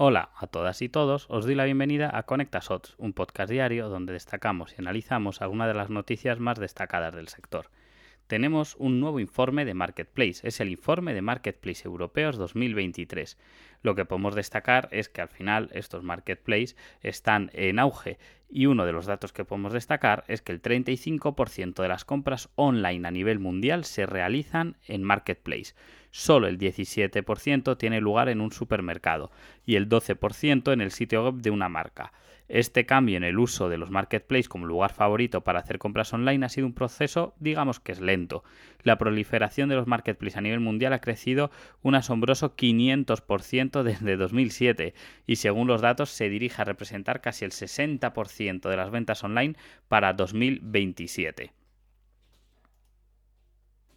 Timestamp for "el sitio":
30.80-31.24